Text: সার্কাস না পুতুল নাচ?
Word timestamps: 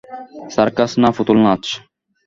সার্কাস 0.53 0.91
না 1.01 1.09
পুতুল 1.15 1.37
নাচ? 1.45 1.63